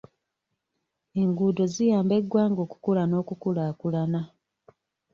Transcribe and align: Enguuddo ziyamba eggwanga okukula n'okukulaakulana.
Enguuddo 1.21 1.63
ziyamba 1.73 2.13
eggwanga 2.19 2.59
okukula 2.65 3.01
n'okukulaakulana. 3.07 4.21